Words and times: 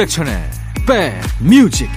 임백천의 0.00 0.50
백뮤직 0.86 1.90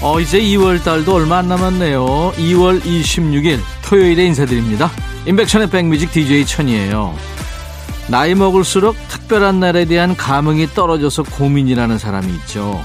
어, 0.00 0.18
이제 0.18 0.40
2월 0.40 0.82
달도 0.82 1.14
얼마 1.14 1.38
안 1.38 1.46
남았네요. 1.46 2.32
2월 2.36 2.82
26일 2.82 3.60
토요일에 3.84 4.24
인사드립니다. 4.24 4.90
임백천의 5.26 5.70
백뮤직 5.70 6.10
DJ 6.10 6.44
천이에요. 6.44 7.14
나이 8.08 8.34
먹을수록 8.34 8.96
특별한 9.32 9.60
날에 9.60 9.86
대한 9.86 10.14
감흥이 10.14 10.74
떨어져서 10.74 11.22
고민이라는 11.22 11.96
사람이 11.96 12.30
있죠. 12.34 12.84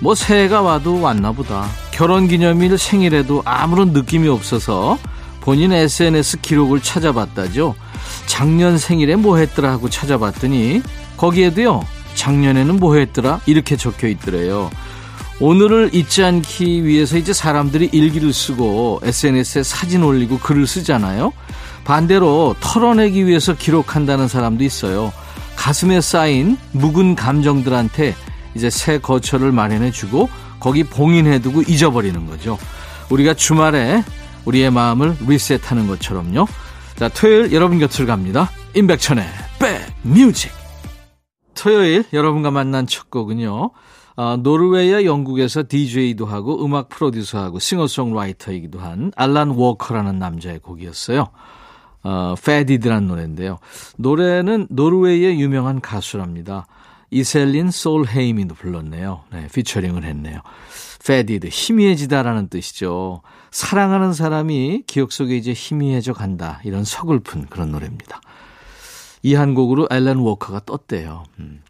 뭐 0.00 0.14
새해가 0.14 0.62
와도 0.62 1.02
왔나 1.02 1.32
보다. 1.32 1.66
결혼 1.90 2.26
기념일 2.26 2.78
생일에도 2.78 3.42
아무런 3.44 3.92
느낌이 3.92 4.26
없어서 4.28 4.96
본인 5.42 5.74
SNS 5.74 6.40
기록을 6.40 6.80
찾아봤다죠. 6.80 7.74
작년 8.24 8.78
생일에 8.78 9.16
뭐 9.16 9.36
했더라 9.36 9.72
하고 9.72 9.90
찾아봤더니 9.90 10.80
거기에도요. 11.18 11.84
작년에는 12.14 12.80
뭐 12.80 12.96
했더라 12.96 13.40
이렇게 13.44 13.76
적혀 13.76 14.08
있더래요. 14.08 14.70
오늘을 15.38 15.90
잊지 15.92 16.24
않기 16.24 16.86
위해서 16.86 17.18
이제 17.18 17.34
사람들이 17.34 17.90
일기를 17.92 18.32
쓰고 18.32 19.00
SNS에 19.02 19.62
사진 19.62 20.02
올리고 20.02 20.38
글을 20.38 20.66
쓰잖아요. 20.66 21.34
반대로 21.84 22.56
털어내기 22.60 23.26
위해서 23.26 23.52
기록한다는 23.54 24.28
사람도 24.28 24.64
있어요. 24.64 25.12
가슴에 25.56 26.00
쌓인 26.00 26.56
묵은 26.72 27.14
감정들한테 27.14 28.14
이제 28.54 28.70
새 28.70 28.98
거처를 28.98 29.52
마련해주고 29.52 30.28
거기 30.60 30.84
봉인해두고 30.84 31.62
잊어버리는 31.62 32.26
거죠. 32.26 32.58
우리가 33.10 33.34
주말에 33.34 34.02
우리의 34.44 34.70
마음을 34.70 35.16
리셋하는 35.26 35.86
것처럼요. 35.86 36.46
자, 36.96 37.08
토요일 37.08 37.52
여러분 37.52 37.78
곁을 37.78 38.06
갑니다. 38.06 38.50
임백천의 38.74 39.26
백뮤직. 40.04 40.52
토요일 41.54 42.04
여러분과 42.12 42.50
만난 42.50 42.86
첫 42.86 43.10
곡은요. 43.10 43.70
어, 44.16 44.36
노르웨이와 44.36 45.04
영국에서 45.04 45.64
DJ도 45.68 46.26
하고 46.26 46.64
음악 46.64 46.88
프로듀서하고 46.88 47.58
싱어송라이터이기도 47.58 48.78
한 48.78 49.10
알란 49.16 49.50
워커라는 49.50 50.18
남자의 50.18 50.60
곡이었어요. 50.60 51.30
어, 52.04 52.34
Faded란 52.42 53.06
노래인데요. 53.08 53.58
노래는 53.96 54.68
노르웨이의 54.70 55.40
유명한 55.40 55.80
가수랍니다. 55.80 56.66
이셀린 57.10 57.70
솔헤임이도 57.70 58.54
불렀네요. 58.54 59.22
네, 59.32 59.48
피처링을 59.52 60.04
했네요. 60.04 60.38
Faded, 61.06 61.48
희미해지다라는 61.50 62.48
뜻이죠. 62.48 63.22
사랑하는 63.50 64.12
사람이 64.14 64.84
기억 64.86 65.12
속에 65.12 65.36
이제 65.36 65.52
희미해져 65.52 66.12
간다. 66.12 66.60
이런 66.64 66.84
서글픈 66.84 67.46
그런 67.46 67.70
노래입니다. 67.72 68.20
이 69.22 69.34
한 69.34 69.54
곡으로 69.54 69.88
앨런 69.90 70.18
워커가 70.18 70.60
떴대요. 70.66 71.24
음. 71.38 71.62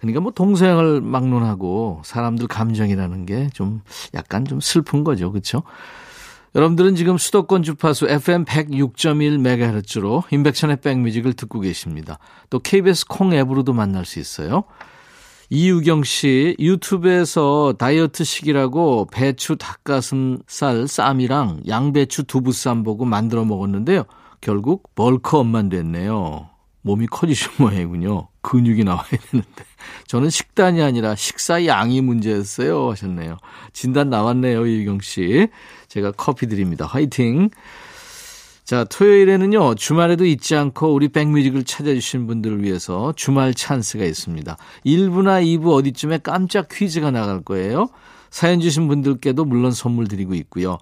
그러니까 0.00 0.20
뭐 0.20 0.30
동서양을 0.32 1.00
막론하고 1.00 2.02
사람들 2.04 2.46
감정이라는 2.46 3.26
게 3.26 3.48
좀 3.52 3.80
약간 4.14 4.44
좀 4.44 4.60
슬픈 4.60 5.04
거죠. 5.04 5.30
그렇죠? 5.32 5.62
여러분들은 6.54 6.96
지금 6.96 7.16
수도권 7.16 7.62
주파수 7.62 8.06
FM 8.06 8.44
106.1MHz로 8.44 10.24
인백션의 10.30 10.80
백뮤직을 10.82 11.32
듣고 11.32 11.60
계십니다. 11.60 12.18
또 12.50 12.58
KBS 12.58 13.06
콩 13.08 13.32
앱으로도 13.32 13.72
만날 13.72 14.04
수 14.04 14.18
있어요. 14.18 14.64
이유경 15.48 16.04
씨 16.04 16.56
유튜브에서 16.58 17.74
다이어트 17.78 18.24
식이라고 18.24 19.08
배추 19.12 19.56
닭가슴살 19.56 20.88
쌈이랑 20.88 21.62
양배추 21.68 22.24
두부쌈 22.24 22.82
보고 22.84 23.04
만들어 23.04 23.44
먹었는데요. 23.44 24.04
결국 24.40 24.94
벌크업만 24.94 25.68
됐네요. 25.68 26.51
몸이 26.82 27.06
커지신 27.06 27.52
모양이군요. 27.58 28.28
근육이 28.42 28.84
나와야 28.84 29.08
되는데. 29.08 29.64
저는 30.06 30.30
식단이 30.30 30.82
아니라 30.82 31.14
식사 31.14 31.64
양이 31.66 32.00
문제였어요. 32.00 32.90
하셨네요. 32.90 33.38
진단 33.72 34.10
나왔네요. 34.10 34.66
이유경 34.66 35.00
씨. 35.00 35.48
제가 35.88 36.12
커피 36.12 36.46
드립니다. 36.46 36.86
화이팅! 36.86 37.50
자, 38.64 38.84
토요일에는요, 38.84 39.74
주말에도 39.74 40.24
잊지 40.24 40.54
않고 40.56 40.94
우리 40.94 41.08
백뮤직을 41.08 41.64
찾아주신 41.64 42.26
분들을 42.26 42.62
위해서 42.62 43.12
주말 43.16 43.54
찬스가 43.54 44.04
있습니다. 44.04 44.56
1부나 44.86 45.44
2부 45.44 45.74
어디쯤에 45.74 46.18
깜짝 46.18 46.68
퀴즈가 46.70 47.10
나갈 47.10 47.42
거예요. 47.42 47.88
사연 48.30 48.60
주신 48.60 48.88
분들께도 48.88 49.44
물론 49.44 49.72
선물 49.72 50.08
드리고 50.08 50.34
있고요. 50.34 50.78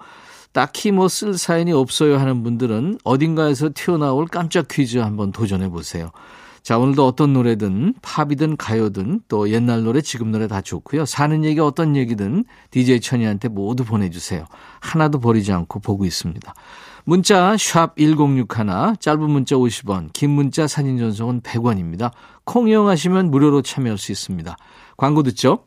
딱히 0.52 0.90
뭐 0.90 1.08
쓸 1.08 1.38
사연이 1.38 1.72
없어요 1.72 2.18
하는 2.18 2.42
분들은 2.42 2.98
어딘가에서 3.04 3.70
튀어나올 3.74 4.26
깜짝 4.26 4.68
퀴즈 4.68 4.98
한번 4.98 5.32
도전해 5.32 5.68
보세요. 5.68 6.10
자, 6.62 6.78
오늘도 6.78 7.06
어떤 7.06 7.32
노래든 7.32 7.94
팝이든 8.02 8.56
가요든 8.58 9.22
또 9.28 9.50
옛날 9.50 9.82
노래 9.82 10.02
지금 10.02 10.30
노래 10.30 10.46
다 10.46 10.60
좋고요. 10.60 11.06
사는 11.06 11.42
얘기 11.44 11.58
어떤 11.58 11.96
얘기든 11.96 12.44
DJ 12.70 13.00
천이한테 13.00 13.48
모두 13.48 13.84
보내주세요. 13.84 14.44
하나도 14.80 15.20
버리지 15.20 15.52
않고 15.52 15.80
보고 15.80 16.04
있습니다. 16.04 16.52
문자 17.04 17.56
샵 17.56 17.96
1061, 17.96 18.46
짧은 19.00 19.30
문자 19.30 19.56
50원, 19.56 20.12
긴 20.12 20.30
문자 20.30 20.66
사진 20.66 20.98
전송은 20.98 21.40
100원입니다. 21.40 22.10
콩 22.44 22.68
이용하시면 22.68 23.30
무료로 23.30 23.62
참여할 23.62 23.96
수 23.96 24.12
있습니다. 24.12 24.54
광고 24.98 25.22
듣죠? 25.22 25.64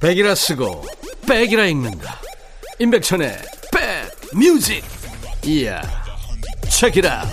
백이라 0.00 0.34
쓰고 0.34 0.84
백이라 1.26 1.66
읽는다. 1.66 2.20
임백천의 2.78 3.38
백 3.72 4.36
뮤직. 4.36 4.84
이야. 5.44 5.80
책이라. 6.68 7.24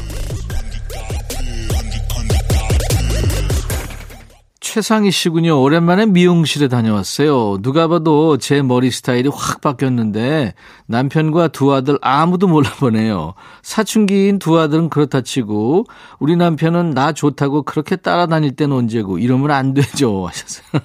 최상희 4.60 5.12
씨군요. 5.12 5.62
오랜만에 5.62 6.06
미용실에 6.08 6.68
다녀왔어요. 6.68 7.62
누가 7.62 7.88
봐도 7.88 8.38
제 8.38 8.62
머리 8.62 8.90
스타일이 8.90 9.30
확 9.32 9.62
바뀌었는데 9.62 10.54
남편과 10.88 11.50
두 11.50 11.74
아들 11.74 12.00
아무도 12.02 12.48
몰라보네요. 12.48 13.36
사춘기인 13.62 14.40
두 14.40 14.58
아들은 14.58 14.90
그렇다 14.90 15.22
치고 15.22 15.86
우리 16.18 16.36
남편은 16.38 16.92
나 16.92 17.12
좋다고 17.12 17.64
그렇게 17.64 17.98
따라다닐 17.98 18.56
땐 18.56 18.72
언제고 18.72 19.20
이러면 19.20 19.52
안 19.52 19.74
되죠. 19.76 20.26
하셨어요. 20.32 20.82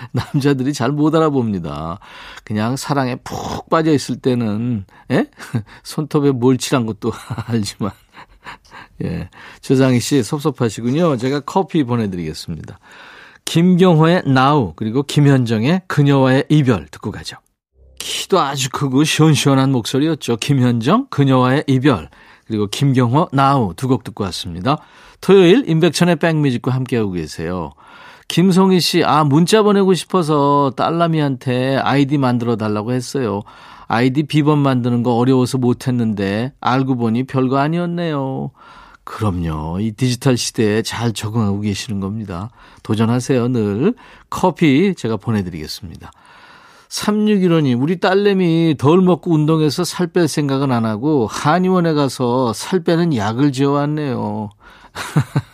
남자들이 0.12 0.72
잘 0.72 0.90
못 0.92 1.14
알아봅니다. 1.14 1.98
그냥 2.44 2.76
사랑에 2.76 3.16
푹 3.16 3.68
빠져 3.70 3.92
있을 3.92 4.16
때는 4.16 4.84
에? 5.10 5.26
손톱에 5.82 6.32
뭘 6.32 6.58
칠한 6.58 6.86
것도 6.86 7.12
알지만 7.46 7.90
예. 9.04 9.28
최상희 9.60 10.00
씨 10.00 10.22
섭섭하시군요. 10.22 11.16
제가 11.16 11.40
커피 11.40 11.84
보내드리겠습니다. 11.84 12.78
김경호의 13.44 14.22
나우 14.26 14.74
그리고 14.76 15.02
김현정의 15.02 15.82
그녀와의 15.86 16.44
이별 16.48 16.86
듣고 16.86 17.10
가죠. 17.10 17.36
키도 17.98 18.40
아주 18.40 18.70
크고 18.70 19.04
시원시원한 19.04 19.72
목소리였죠. 19.72 20.36
김현정 20.36 21.06
그녀와의 21.10 21.64
이별 21.66 22.08
그리고 22.46 22.66
김경호 22.66 23.28
나우 23.32 23.74
두 23.74 23.88
곡 23.88 24.04
듣고 24.04 24.24
왔습니다. 24.24 24.78
토요일 25.20 25.68
임백천의 25.68 26.16
백뮤직과 26.16 26.70
함께하고 26.72 27.12
계세요. 27.12 27.72
김송희 28.30 28.78
씨, 28.78 29.02
아, 29.02 29.24
문자 29.24 29.60
보내고 29.62 29.92
싶어서 29.92 30.72
딸라미한테 30.76 31.78
아이디 31.78 32.16
만들어 32.16 32.54
달라고 32.54 32.92
했어요. 32.92 33.42
아이디 33.88 34.22
비번 34.22 34.60
만드는 34.60 35.02
거 35.02 35.14
어려워서 35.16 35.58
못했는데 35.58 36.52
알고 36.60 36.94
보니 36.94 37.24
별거 37.24 37.58
아니었네요. 37.58 38.52
그럼요. 39.02 39.80
이 39.80 39.90
디지털 39.90 40.36
시대에 40.36 40.82
잘 40.82 41.12
적응하고 41.12 41.60
계시는 41.62 41.98
겁니다. 41.98 42.50
도전하세요, 42.84 43.48
늘. 43.48 43.94
커피 44.30 44.94
제가 44.94 45.16
보내드리겠습니다. 45.16 46.12
3615님, 46.88 47.82
우리 47.82 47.98
딸내미 47.98 48.76
덜 48.78 49.00
먹고 49.00 49.32
운동해서 49.32 49.82
살 49.82 50.06
뺄 50.06 50.28
생각은 50.28 50.70
안 50.70 50.84
하고 50.84 51.26
한의원에 51.26 51.94
가서 51.94 52.52
살 52.52 52.84
빼는 52.84 53.16
약을 53.16 53.50
지어왔네요. 53.50 54.50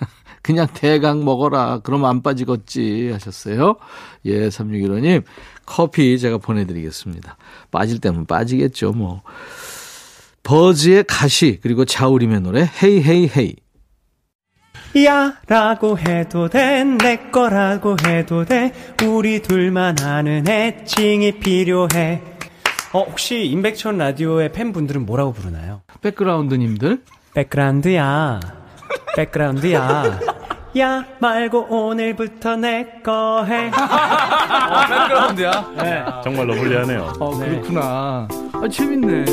그냥 0.46 0.69
대강 0.72 1.25
먹어라. 1.25 1.81
그럼 1.81 2.04
안 2.04 2.22
빠지겠지. 2.22 3.10
하셨어요. 3.12 3.75
예, 4.26 4.48
3615님. 4.48 5.25
커피 5.66 6.16
제가 6.20 6.38
보내드리겠습니다. 6.38 7.37
빠질 7.72 7.98
때면 8.00 8.26
빠지겠죠, 8.26 8.93
뭐. 8.93 9.22
버즈의 10.44 11.02
가시, 11.08 11.58
그리고 11.60 11.84
자우림의 11.84 12.40
노래, 12.43 12.70
헤이, 12.82 13.02
헤이, 13.02 13.28
헤이. 13.37 13.56
야 15.04 15.34
라고 15.48 15.98
해도 15.98 16.48
돼 16.48 16.84
내 16.84 17.16
거라고 17.31 17.96
해도 18.06 18.44
돼 18.46 18.72
우리 19.04 19.43
둘만 19.43 20.00
아는 20.00 20.48
애칭이 20.48 21.32
필요해 21.40 22.22
어, 22.94 23.02
혹시 23.02 23.44
임백천 23.44 23.98
라디오의 23.98 24.52
팬분들은 24.52 25.04
뭐라고 25.04 25.32
부르나요? 25.34 25.82
백그라운드님들? 26.00 27.02
백그라운드야. 27.34 28.40
백그라운드야. 29.16 30.35
야 30.78 31.05
말고 31.20 31.67
오늘부터 31.70 32.56
내 32.56 33.00
거 33.02 33.44
해. 33.44 33.69
어, 33.69 34.87
백그라운드야. 34.88 35.73
네. 35.76 36.05
정말로 36.25 36.55
불리하네요. 36.55 37.12
어, 37.19 37.31
그렇구나. 37.38 38.28
아, 38.52 38.69
재밌네. 38.70 39.25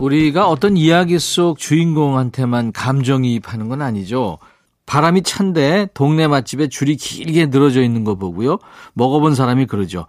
우리가 0.00 0.48
어떤 0.48 0.76
이야기 0.76 1.18
속 1.18 1.58
주인공한테만 1.58 2.72
감정이입하는 2.72 3.68
건 3.68 3.82
아니죠. 3.82 4.38
바람이 4.86 5.22
찬데 5.22 5.88
동네 5.94 6.26
맛집에 6.26 6.68
줄이 6.68 6.96
길게 6.96 7.46
늘어져 7.46 7.82
있는 7.82 8.02
거 8.02 8.14
보고요. 8.14 8.58
먹어본 8.94 9.34
사람이 9.34 9.66
그러죠. 9.66 10.06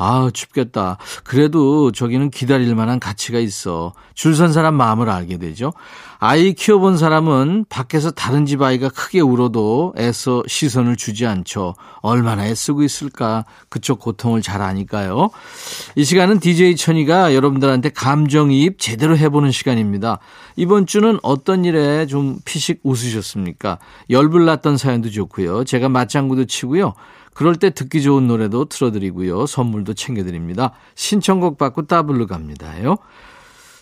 아, 0.00 0.30
춥겠다. 0.32 0.96
그래도 1.24 1.90
저기는 1.90 2.30
기다릴 2.30 2.72
만한 2.76 3.00
가치가 3.00 3.40
있어. 3.40 3.92
줄 4.14 4.34
선 4.38 4.52
사람 4.52 4.74
마음을 4.74 5.10
알게 5.10 5.38
되죠. 5.38 5.72
아이 6.20 6.52
키워본 6.52 6.96
사람은 6.96 7.64
밖에서 7.68 8.10
다른 8.12 8.46
집 8.46 8.62
아이가 8.62 8.88
크게 8.88 9.20
울어도 9.20 9.94
애써 9.98 10.42
시선을 10.46 10.96
주지 10.96 11.26
않죠. 11.26 11.74
얼마나 12.00 12.46
애쓰고 12.46 12.82
있을까. 12.84 13.44
그쪽 13.68 13.98
고통을 13.98 14.40
잘 14.42 14.62
아니까요. 14.62 15.30
이 15.96 16.04
시간은 16.04 16.38
DJ 16.38 16.76
천이가 16.76 17.34
여러분들한테 17.34 17.90
감정이입 17.90 18.78
제대로 18.78 19.16
해보는 19.16 19.50
시간입니다. 19.50 20.18
이번 20.54 20.86
주는 20.86 21.18
어떤 21.22 21.64
일에 21.64 22.06
좀 22.06 22.38
피식 22.44 22.80
웃으셨습니까? 22.84 23.78
열불 24.10 24.44
났던 24.44 24.76
사연도 24.76 25.10
좋고요. 25.10 25.64
제가 25.64 25.88
맞장구도 25.88 26.44
치고요. 26.46 26.94
그럴 27.38 27.54
때 27.54 27.70
듣기 27.70 28.02
좋은 28.02 28.26
노래도 28.26 28.64
틀어드리고요. 28.64 29.46
선물도 29.46 29.94
챙겨드립니다. 29.94 30.72
신청곡 30.96 31.56
받고 31.56 31.86
따블로 31.86 32.26
갑니다요. 32.26 32.96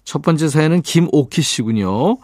첫 0.05 0.20
번째 0.20 0.49
사연은 0.49 0.82
김오키 0.82 1.41
씨군요. 1.41 2.19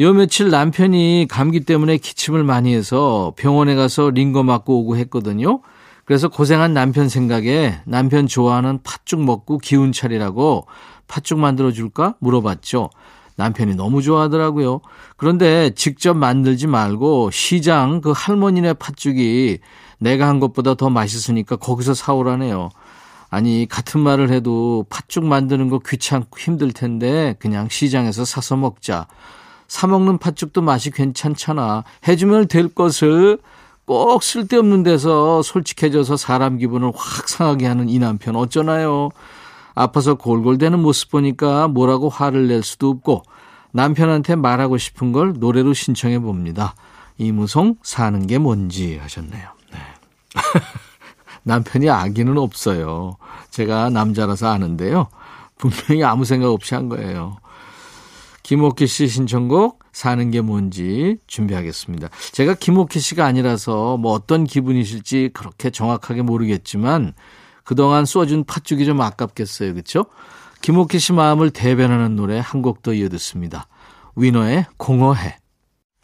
요 0.00 0.12
며칠 0.14 0.48
남편이 0.48 1.26
감기 1.28 1.60
때문에 1.60 1.98
기침을 1.98 2.42
많이 2.42 2.74
해서 2.74 3.34
병원에 3.36 3.74
가서 3.74 4.08
링거 4.08 4.44
맞고 4.44 4.78
오고 4.78 4.96
했거든요. 4.96 5.60
그래서 6.06 6.28
고생한 6.28 6.72
남편 6.72 7.10
생각에 7.10 7.80
남편 7.84 8.26
좋아하는 8.26 8.78
팥죽 8.82 9.22
먹고 9.22 9.58
기운 9.58 9.92
차리라고 9.92 10.66
팥죽 11.06 11.38
만들어 11.38 11.70
줄까 11.70 12.14
물어봤죠. 12.20 12.88
남편이 13.36 13.74
너무 13.74 14.00
좋아하더라고요. 14.00 14.80
그런데 15.18 15.70
직접 15.74 16.14
만들지 16.14 16.66
말고 16.66 17.30
시장 17.30 18.00
그 18.00 18.14
할머니네 18.16 18.72
팥죽이 18.72 19.58
내가 19.98 20.28
한 20.28 20.40
것보다 20.40 20.74
더 20.74 20.90
맛있으니까 20.90 21.56
거기서 21.56 21.94
사오라네요. 21.94 22.70
아니, 23.30 23.66
같은 23.68 24.00
말을 24.00 24.30
해도 24.30 24.86
팥죽 24.88 25.24
만드는 25.24 25.68
거 25.68 25.80
귀찮고 25.80 26.38
힘들 26.38 26.72
텐데 26.72 27.36
그냥 27.38 27.68
시장에서 27.68 28.24
사서 28.24 28.56
먹자. 28.56 29.06
사 29.66 29.86
먹는 29.86 30.18
팥죽도 30.18 30.62
맛이 30.62 30.90
괜찮잖아. 30.90 31.84
해주면 32.06 32.48
될 32.48 32.68
것을 32.68 33.38
꼭 33.84 34.22
쓸데없는 34.22 34.82
데서 34.82 35.42
솔직해져서 35.42 36.16
사람 36.16 36.58
기분을 36.58 36.92
확 36.94 37.28
상하게 37.28 37.66
하는 37.66 37.88
이 37.88 37.98
남편 37.98 38.36
어쩌나요? 38.36 39.10
아파서 39.74 40.14
골골대는 40.14 40.80
모습 40.80 41.10
보니까 41.10 41.68
뭐라고 41.68 42.08
화를 42.08 42.48
낼 42.48 42.62
수도 42.62 42.88
없고 42.90 43.22
남편한테 43.72 44.36
말하고 44.36 44.78
싶은 44.78 45.12
걸 45.12 45.34
노래로 45.38 45.74
신청해 45.74 46.18
봅니다. 46.18 46.74
이무송 47.18 47.76
사는 47.82 48.26
게 48.26 48.38
뭔지 48.38 48.96
하셨네요. 48.96 49.57
네. 50.34 50.40
남편이 51.44 51.88
아기는 51.88 52.36
없어요. 52.38 53.16
제가 53.50 53.90
남자라서 53.90 54.48
아는데요. 54.48 55.08
분명히 55.56 56.04
아무 56.04 56.24
생각 56.24 56.50
없이 56.50 56.74
한 56.74 56.88
거예요. 56.88 57.38
김옥희 58.42 58.86
씨 58.86 59.08
신청곡 59.08 59.80
사는 59.92 60.30
게 60.30 60.40
뭔지 60.40 61.18
준비하겠습니다. 61.26 62.08
제가 62.32 62.54
김옥희 62.54 62.98
씨가 63.00 63.24
아니라서 63.26 63.96
뭐 63.96 64.12
어떤 64.12 64.44
기분이실지 64.44 65.30
그렇게 65.34 65.70
정확하게 65.70 66.22
모르겠지만 66.22 67.14
그동안 67.64 68.04
쒀준 68.06 68.44
팥죽이 68.44 68.86
좀 68.86 69.00
아깝겠어요. 69.00 69.72
그렇죠? 69.74 70.06
김옥희 70.62 70.98
씨 70.98 71.12
마음을 71.12 71.50
대변하는 71.50 72.16
노래 72.16 72.38
한 72.38 72.62
곡 72.62 72.82
더 72.82 72.92
이어 72.94 73.08
듣습니다. 73.10 73.66
위너의 74.16 74.66
공허해. 74.76 75.36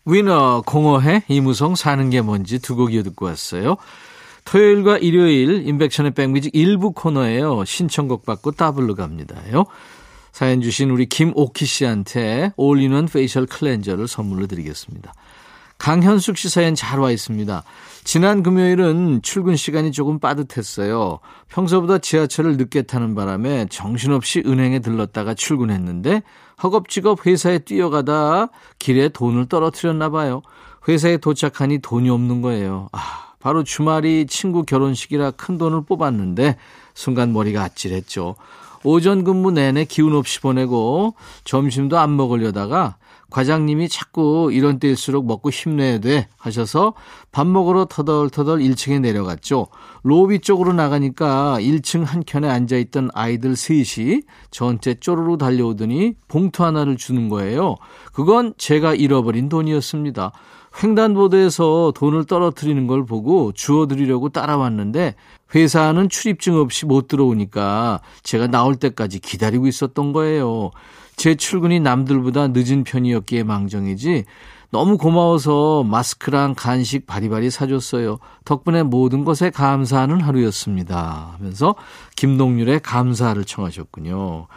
위너 0.05 0.63
공허해 0.63 1.23
이무송 1.29 1.75
사는 1.77 2.11
게 2.11 2.21
뭔지 2.21 2.59
두 2.61 2.77
곡 2.77 2.93
이어 2.93 3.03
듣고 3.03 3.27
왔어요. 3.27 3.77
토요일과 4.45 4.99
일요일 4.99 5.67
임백천의 5.67 6.13
백뮤직 6.13 6.55
일부 6.55 6.93
코너에요. 6.93 7.65
신청곡 7.65 8.27
받고 8.27 8.53
따블로 8.53 8.95
갑니다요. 8.95 9.65
사연 10.33 10.61
주신 10.61 10.91
우리 10.91 11.07
김옥희 11.07 11.65
씨한테 11.65 12.53
어울리는 12.57 13.07
페이셜 13.07 13.47
클렌저를 13.47 14.09
선물로 14.09 14.47
드리겠습니다. 14.47 15.15
강현숙 15.79 16.39
씨 16.39 16.49
사연 16.49 16.75
잘 16.75 17.01
와 17.01 17.11
있습니다. 17.11 17.63
지난 18.05 18.43
금요일은 18.43 19.23
출근 19.23 19.57
시간이 19.57 19.93
조금 19.93 20.19
빠듯했어요. 20.19 21.21
평소보다 21.49 21.99
지하철을 21.99 22.57
늦게 22.57 22.83
타는 22.83 23.15
바람에 23.15 23.67
정신없이 23.71 24.43
은행에 24.45 24.81
들렀다가 24.81 25.35
출근했는데 25.35 26.23
허겁지겁 26.63 27.27
회사에 27.27 27.61
뛰어가다 27.61 28.49
길에 28.79 29.09
돈을 29.09 29.47
떨어뜨렸나 29.47 30.11
봐요. 30.11 30.43
회사에 30.87 31.17
도착하니 31.17 31.79
돈이 31.79 32.11
없는 32.11 32.41
거예요. 32.43 32.89
아, 32.93 33.24
바로 33.45 33.63
주말이 33.63 34.25
친구 34.27 34.63
결혼식이라 34.63 35.33
큰 35.33 35.59
돈을 35.59 35.85
뽑았는데 35.85 36.57
순간 36.95 37.35
머리가 37.35 37.63
아찔했죠. 37.63 38.37
오전 38.85 39.23
근무 39.23 39.51
내내 39.51 39.85
기운 39.85 40.15
없이 40.15 40.41
보내고 40.41 41.15
점심도 41.45 41.99
안 41.99 42.17
먹으려다가 42.17 42.97
과장님이 43.29 43.91
자꾸 43.91 44.49
이런 44.51 44.79
때일수록 44.79 45.27
먹고 45.27 45.51
힘내야 45.51 45.99
돼 45.99 46.29
하셔서 46.39 46.95
밥 47.33 47.47
먹으러 47.47 47.85
터덜터덜 47.85 48.61
1층에 48.61 49.03
내려갔죠. 49.03 49.67
로비 50.05 50.39
쪽으로 50.39 50.73
나가니까 50.73 51.59
1층 51.61 52.07
한켠에 52.07 52.49
앉아있던 52.49 53.11
아이들 53.13 53.57
셋이 53.57 54.23
저한테 54.53 54.95
쪼르르 54.95 55.37
달려오더니 55.37 56.15
봉투 56.29 56.65
하나를 56.65 56.97
주는 56.97 57.29
거예요. 57.29 57.77
그건 58.15 58.55
제가 58.57 58.95
잃어버린 58.95 59.51
돈이었습니다. 59.51 60.33
횡단보도에서 60.83 61.93
돈을 61.95 62.25
떨어뜨리는 62.25 62.87
걸 62.87 63.07
보고 63.07 63.53
주워드리려고 63.53 64.29
따라왔는데 64.31 65.15
회사는 65.55 66.09
출입증 66.09 66.57
없이 66.57 66.87
못 66.87 67.07
들어오니까 67.09 68.01
제가 68.23 68.49
나올 68.49 68.75
때까지 68.75 69.21
기다리고 69.21 69.67
있었던 69.67 70.13
거예요. 70.13 70.71
제 71.17 71.37
출근이 71.37 71.81
남들보다 71.81 72.49
늦은 72.49 72.83
편이었기에 72.85 73.45
망정이지 73.45 74.25
너무 74.71 74.99
고마워서 74.99 75.85
마스크랑 75.85 76.55
간식 76.57 77.07
바리바리 77.07 77.51
사줬어요. 77.51 78.19
덕분에 78.45 78.83
모든 78.83 79.25
것에 79.25 79.51
감사하는 79.51 80.21
하루였습니다. 80.21 81.35
하면서 81.39 81.77
김동률의 82.17 82.81
감사를 82.81 83.45
청하셨군요. 83.45 84.49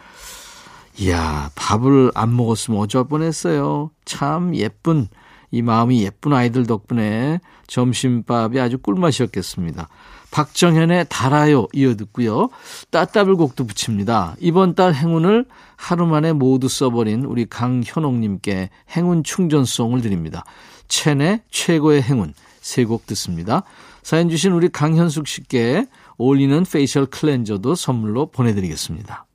이야, 0.98 1.50
밥을 1.54 2.10
안 2.16 2.34
먹었으면 2.34 2.80
어쩔 2.80 3.06
뻔했어요. 3.06 3.92
참 4.04 4.56
예쁜 4.56 5.06
이 5.50 5.62
마음이 5.62 6.02
예쁜 6.02 6.32
아이들 6.32 6.66
덕분에 6.66 7.40
점심밥이 7.66 8.58
아주 8.60 8.78
꿀맛이었겠습니다. 8.78 9.88
박정현의 10.30 11.06
달아요 11.08 11.68
이어 11.72 11.96
듣고요. 11.96 12.50
따따블곡도 12.90 13.66
붙입니다. 13.66 14.36
이번 14.40 14.74
달 14.74 14.94
행운을 14.94 15.46
하루 15.76 16.06
만에 16.06 16.32
모두 16.32 16.68
써버린 16.68 17.24
우리 17.24 17.46
강현옥님께 17.46 18.68
행운 18.96 19.24
충전송을 19.24 20.02
드립니다. 20.02 20.44
첸의 20.88 21.42
최고의 21.50 22.02
행운 22.02 22.34
세 22.60 22.84
곡 22.84 23.06
듣습니다. 23.06 23.62
사연 24.02 24.28
주신 24.28 24.52
우리 24.52 24.68
강현숙 24.68 25.26
씨께 25.26 25.86
어울리는 26.18 26.64
페이셜 26.70 27.06
클렌저도 27.06 27.74
선물로 27.74 28.26
보내드리겠습니다. 28.26 29.27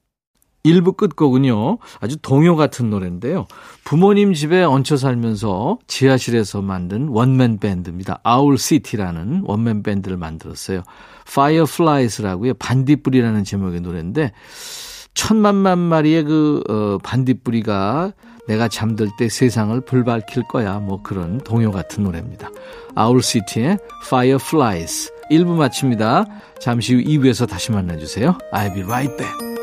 1부 0.66 0.96
끝곡은요, 0.96 1.78
아주 2.00 2.18
동요 2.18 2.56
같은 2.56 2.90
노래인데요. 2.90 3.48
부모님 3.84 4.34
집에 4.34 4.64
얹혀 4.64 4.96
살면서 4.96 5.80
지하실에서 5.88 6.62
만든 6.62 7.10
원맨 7.10 7.60
밴드입니다. 7.60 8.20
아울 8.24 8.58
시티라는 8.58 9.44
원맨 9.46 9.84
밴드를 9.84 10.18
만들었어요. 10.18 10.84
Fireflies라고요. 11.28 12.54
반딧불이라는 12.56 13.44
제목의 13.44 13.82
노래인데, 13.82 14.32
천만만 15.14 15.80
마리의 15.80 16.24
그, 16.24 16.64
어, 16.70 16.98
반딧불이가 17.04 18.14
내가 18.48 18.68
잠들 18.68 19.10
때 19.18 19.30
세상을 19.30 19.80
불밝힐 19.82 20.44
거야. 20.50 20.80
뭐 20.80 21.02
그런 21.02 21.40
동요 21.40 21.72
같은 21.72 22.04
노래입니다. 22.04 22.50
아울 22.96 23.22
시티의 23.22 23.78
Fireflies. 24.06 25.12
1부 25.32 25.56
마칩니다. 25.56 26.26
잠시 26.60 26.96
후 26.96 27.02
2부에서 27.02 27.48
다시 27.48 27.72
만나주세요. 27.72 28.38
I'll 28.54 28.74
be 28.74 28.84
right 28.84 29.16
back. 29.18 29.63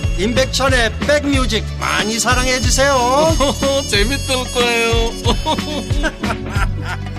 임백천의 0.21 0.91
백뮤직 0.99 1.63
많이 1.79 2.19
사랑해 2.19 2.59
주세요. 2.59 2.93
재밌을 3.89 4.35
거예요. 4.53 4.91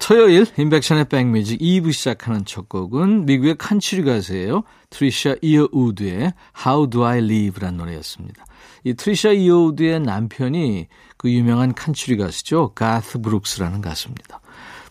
토요일 0.00 0.44
임백천의 0.58 1.04
백뮤직 1.04 1.60
2부 1.60 1.92
시작하는 1.92 2.44
첫 2.44 2.68
곡은 2.68 3.26
미국의 3.26 3.54
칸츄리 3.56 4.02
가수예요. 4.02 4.64
트리샤 4.90 5.36
이어우드의 5.40 6.34
How 6.66 6.90
Do 6.90 7.04
I 7.04 7.18
Live란 7.18 7.76
노래였습니다. 7.76 8.44
이 8.82 8.94
트리샤 8.94 9.30
이어우드의 9.30 10.00
남편이 10.00 10.88
그 11.16 11.30
유명한 11.30 11.74
칸츄리 11.74 12.16
가수죠. 12.16 12.72
가스 12.74 13.18
브룩스라는 13.20 13.80
가수입니다. 13.80 14.40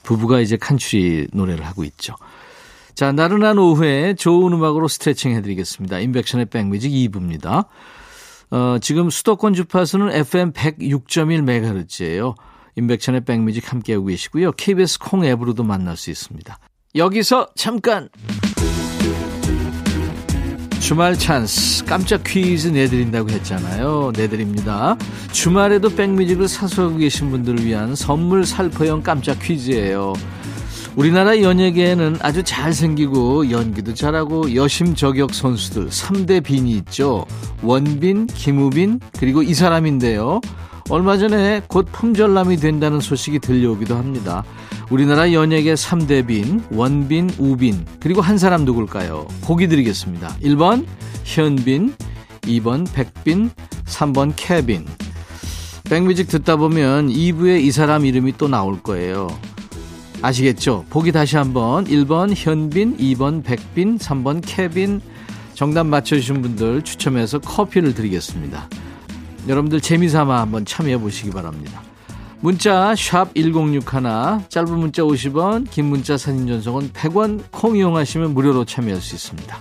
부부가 0.03 0.39
이제 0.39 0.57
칸츄리 0.57 1.29
노래를 1.33 1.65
하고 1.65 1.83
있죠. 1.85 2.15
자, 2.95 3.11
나른한 3.11 3.57
오후에 3.57 4.13
좋은 4.13 4.53
음악으로 4.53 4.87
스트레칭 4.87 5.31
해드리겠습니다. 5.31 5.99
인백션의 5.99 6.45
백뮤직 6.47 6.91
2부입니다. 6.91 7.65
어, 8.51 8.77
지금 8.79 9.09
수도권 9.09 9.55
주파수는 9.55 10.11
FM 10.11 10.51
106.1MHz예요. 10.53 12.35
인백천의 12.75 13.21
백뮤직 13.25 13.71
함께하고 13.71 14.05
계시고요. 14.05 14.51
KBS 14.51 14.99
콩 14.99 15.25
앱으로도 15.25 15.63
만날 15.63 15.97
수 15.97 16.11
있습니다. 16.11 16.59
여기서 16.95 17.47
잠깐! 17.55 18.09
주말 20.83 21.17
찬스 21.17 21.85
깜짝 21.85 22.25
퀴즈 22.25 22.67
내드린다고 22.67 23.29
했잖아요. 23.29 24.11
내드립니다. 24.17 24.97
주말에도 25.31 25.87
백뮤직을 25.95 26.49
사수하고 26.49 26.97
계신 26.97 27.31
분들을 27.31 27.65
위한 27.65 27.95
선물 27.95 28.45
살포형 28.45 29.01
깜짝 29.01 29.39
퀴즈예요. 29.39 30.11
우리나라 30.97 31.41
연예계에는 31.41 32.17
아주 32.19 32.43
잘생기고 32.43 33.49
연기도 33.49 33.93
잘하고 33.93 34.55
여심 34.55 34.95
저격 34.95 35.33
선수들 35.33 35.87
3대 35.87 36.43
빈이 36.43 36.71
있죠. 36.73 37.25
원빈, 37.63 38.27
김우빈, 38.27 38.99
그리고 39.17 39.41
이 39.41 39.53
사람인데요. 39.53 40.41
얼마 40.89 41.17
전에 41.17 41.61
곧 41.67 41.87
품절남이 41.91 42.57
된다는 42.57 42.99
소식이 42.99 43.39
들려오기도 43.39 43.95
합니다. 43.95 44.43
우리나라 44.89 45.31
연예계 45.31 45.75
3대 45.75 46.27
빈, 46.27 46.63
원빈, 46.71 47.31
우빈, 47.39 47.85
그리고 47.99 48.21
한 48.21 48.37
사람 48.37 48.65
누굴까요? 48.65 49.27
보기 49.41 49.67
드리겠습니다. 49.67 50.35
1번 50.43 50.85
현빈, 51.23 51.95
2번 52.41 52.91
백빈, 52.93 53.49
3번 53.85 54.33
케빈. 54.35 54.85
백뮤직 55.85 56.27
듣다 56.27 56.57
보면 56.57 57.09
2부에 57.09 57.61
이 57.61 57.71
사람 57.71 58.05
이름이 58.05 58.33
또 58.37 58.47
나올 58.47 58.81
거예요. 58.81 59.27
아시겠죠? 60.21 60.85
보기 60.89 61.11
다시 61.11 61.37
한번 61.37 61.85
1번 61.85 62.33
현빈, 62.35 62.97
2번 62.97 63.43
백빈, 63.43 63.97
3번 63.97 64.41
케빈. 64.45 65.01
정답 65.53 65.85
맞춰주신 65.85 66.41
분들 66.41 66.81
추첨해서 66.81 67.39
커피를 67.39 67.93
드리겠습니다. 67.93 68.67
여러분들 69.47 69.81
재미삼아 69.81 70.41
한번 70.41 70.65
참여해 70.65 70.99
보시기 70.99 71.31
바랍니다. 71.31 71.81
문자 72.39 72.93
1061, 72.95 74.49
짧은 74.49 74.77
문자 74.77 75.03
50원, 75.03 75.69
긴 75.69 75.85
문자 75.85 76.17
사진 76.17 76.47
전송은 76.47 76.91
100원, 76.91 77.41
콩 77.51 77.77
이용하시면 77.77 78.33
무료로 78.33 78.65
참여할 78.65 79.01
수 79.01 79.15
있습니다. 79.15 79.57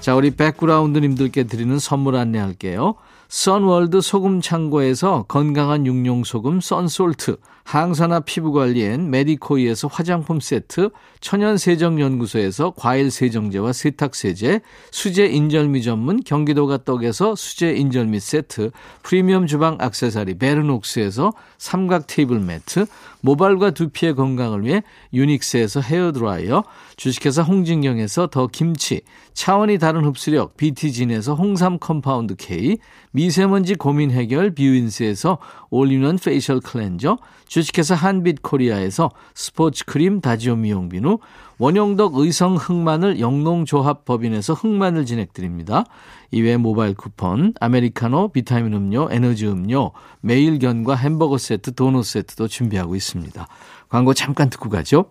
자, 0.00 0.16
우리 0.16 0.32
백그라운드님들께 0.32 1.44
드리는 1.44 1.78
선물 1.78 2.16
안내할게요. 2.16 2.96
선월드 3.28 4.00
소금 4.00 4.40
창고에서 4.40 5.26
건강한 5.28 5.86
육룡 5.86 6.24
소금 6.24 6.60
썬솔트, 6.60 7.36
항산화 7.64 8.20
피부 8.20 8.52
관리엔 8.52 9.10
메디코이에서 9.10 9.88
화장품 9.88 10.40
세트, 10.40 10.90
천연 11.20 11.56
세정 11.56 12.00
연구소에서 12.00 12.74
과일 12.76 13.10
세정제와 13.10 13.72
세탁 13.72 14.14
세제, 14.14 14.60
수제 14.90 15.26
인절미 15.26 15.82
전문 15.82 16.20
경기도가 16.22 16.84
떡에서 16.84 17.34
수제 17.34 17.72
인절미 17.72 18.20
세트, 18.20 18.72
프리미엄 19.02 19.46
주방 19.46 19.78
액세서리 19.80 20.38
베르녹스에서 20.38 21.32
삼각 21.58 22.06
테이블 22.08 22.40
매트, 22.40 22.86
모발과 23.20 23.70
두피의 23.70 24.16
건강을 24.16 24.64
위해 24.64 24.82
유닉스에서 25.12 25.80
헤어 25.80 26.12
드라이어, 26.12 26.64
주식회사 26.96 27.42
홍진경에서 27.42 28.26
더 28.26 28.48
김치, 28.48 29.02
차원이 29.32 29.78
다른 29.78 30.04
흡수력 30.04 30.56
BT진에서 30.56 31.34
홍삼 31.34 31.78
compound 31.78 32.34
K, 32.36 32.78
미세먼지 33.12 33.74
고민 33.74 34.10
해결 34.10 34.54
뷰인스에서 34.54 35.38
올인원 35.70 36.18
페이셜 36.18 36.60
클렌저, 36.60 37.18
주식회사 37.46 37.94
한빛 37.94 38.42
코리아에서 38.42 39.10
스포츠 39.34 39.84
크림 39.84 40.20
다지오 40.20 40.56
미용비누, 40.56 41.18
원용덕 41.58 42.16
의성 42.16 42.56
흑마늘 42.56 43.20
영농조합법인에서 43.20 44.54
흑마늘 44.54 45.06
진액 45.06 45.34
드립니다. 45.34 45.84
이외 46.30 46.56
모바일 46.56 46.94
쿠폰, 46.94 47.52
아메리카노, 47.60 48.32
비타민 48.32 48.72
음료, 48.72 49.08
에너지 49.10 49.46
음료, 49.46 49.92
매일견과 50.22 50.96
햄버거 50.96 51.38
세트, 51.38 51.74
도넛 51.74 52.04
세트도 52.04 52.48
준비하고 52.48 52.96
있습니다. 52.96 53.46
광고 53.88 54.14
잠깐 54.14 54.50
듣고 54.50 54.70
가죠. 54.70 55.10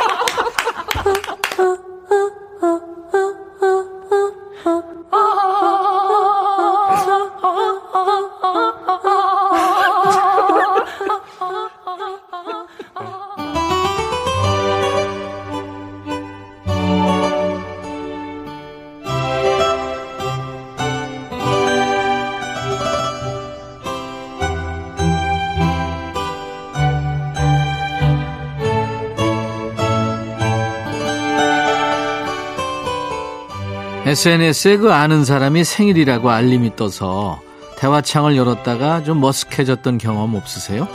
SNS에 34.03 34.77
그 34.77 34.91
아는 34.91 35.23
사람이 35.23 35.63
생일이라고 35.63 36.31
알림이 36.31 36.75
떠서 36.75 37.39
대화창을 37.77 38.35
열었다가 38.35 39.03
좀 39.03 39.21
머쓱해졌던 39.21 39.99
경험 39.99 40.33
없으세요? 40.33 40.87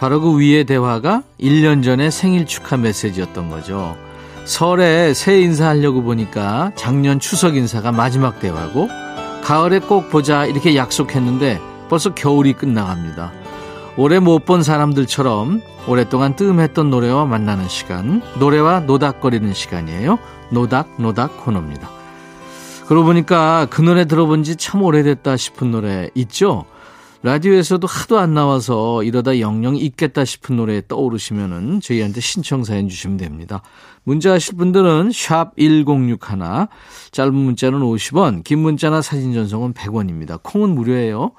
바로 0.00 0.20
그 0.20 0.38
위의 0.40 0.64
대화가 0.64 1.22
1년 1.40 1.84
전에 1.84 2.10
생일 2.10 2.44
축하 2.44 2.76
메시지였던 2.76 3.50
거죠. 3.50 3.96
설에 4.46 5.14
새해 5.14 5.42
인사하려고 5.42 6.02
보니까 6.02 6.72
작년 6.74 7.20
추석 7.20 7.54
인사가 7.56 7.92
마지막 7.92 8.40
대화고 8.40 8.88
가을에 9.44 9.78
꼭 9.78 10.10
보자 10.10 10.44
이렇게 10.44 10.74
약속했는데 10.74 11.60
벌써 11.88 12.14
겨울이 12.14 12.54
끝나갑니다. 12.54 13.32
오래 13.96 14.18
못본 14.18 14.64
사람들처럼 14.64 15.62
오랫동안 15.86 16.34
뜸했던 16.34 16.90
노래와 16.90 17.26
만나는 17.26 17.68
시간, 17.68 18.22
노래와 18.40 18.80
노닥거리는 18.80 19.54
시간이에요. 19.54 20.18
노닥 20.50 20.88
노닥 20.98 21.44
코너입니다. 21.44 22.03
그러고 22.86 23.06
보니까 23.06 23.66
그 23.70 23.80
노래 23.80 24.04
들어본 24.04 24.42
지 24.44 24.56
참 24.56 24.82
오래됐다 24.82 25.36
싶은 25.36 25.70
노래 25.70 26.10
있죠? 26.14 26.64
라디오에서도 27.22 27.86
하도 27.86 28.18
안 28.18 28.34
나와서 28.34 29.02
이러다 29.02 29.40
영영 29.40 29.76
있겠다 29.76 30.26
싶은 30.26 30.56
노래 30.56 30.82
떠오르시면은 30.86 31.80
저희한테 31.80 32.20
신청 32.20 32.64
사연 32.64 32.90
주시면 32.90 33.16
됩니다. 33.16 33.62
문자 34.02 34.32
하실 34.32 34.56
분들은 34.56 35.10
샵 35.14 35.56
1061, 35.56 36.18
짧은 37.12 37.34
문자는 37.34 37.80
50원, 37.80 38.44
긴 38.44 38.58
문자나 38.58 39.00
사진 39.00 39.32
전송은 39.32 39.72
100원입니다. 39.72 40.38
콩은 40.42 40.74
무료예요. 40.74 41.32